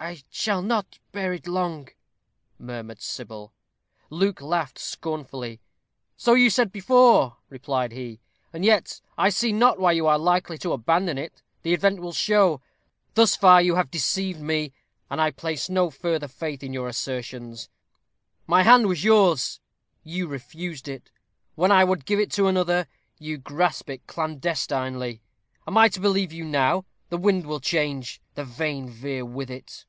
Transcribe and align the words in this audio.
"I 0.00 0.22
shall 0.30 0.62
not 0.62 1.00
bear 1.10 1.32
it 1.32 1.48
long," 1.48 1.88
murmured 2.56 3.02
Sybil. 3.02 3.52
Luke 4.10 4.40
laughed 4.40 4.78
scornfully, 4.78 5.60
"So 6.16 6.34
you 6.34 6.50
said 6.50 6.70
before," 6.70 7.38
replied 7.48 7.90
he; 7.90 8.20
"and 8.52 8.64
yet 8.64 9.00
I 9.18 9.28
see 9.30 9.52
not 9.52 9.80
why 9.80 9.90
you 9.90 10.06
are 10.06 10.16
likely 10.16 10.56
to 10.58 10.72
abandon 10.72 11.18
it. 11.18 11.42
The 11.62 11.74
event 11.74 11.98
will 11.98 12.12
show. 12.12 12.62
Thus 13.14 13.34
far 13.34 13.60
you 13.60 13.74
have 13.74 13.90
deceived 13.90 14.40
me, 14.40 14.72
and 15.10 15.20
I 15.20 15.32
place 15.32 15.68
no 15.68 15.90
further 15.90 16.28
faith 16.28 16.62
in 16.62 16.72
your 16.72 16.86
assertions. 16.86 17.68
My 18.46 18.62
hand 18.62 18.86
was 18.86 19.02
yours; 19.02 19.58
you 20.04 20.28
refused 20.28 20.86
it. 20.86 21.10
When 21.56 21.72
I 21.72 21.82
would 21.82 22.06
give 22.06 22.20
it 22.20 22.30
to 22.34 22.46
another, 22.46 22.86
you 23.18 23.36
grasp 23.36 23.90
it 23.90 24.06
clandestinely. 24.06 25.22
Am 25.66 25.76
I 25.76 25.88
to 25.88 25.98
believe 25.98 26.32
you 26.32 26.44
now? 26.44 26.84
The 27.08 27.18
wind 27.18 27.46
will 27.46 27.58
change 27.58 28.20
the 28.34 28.44
vane 28.44 28.88
veer 28.90 29.24
with 29.24 29.50
it." 29.50 29.84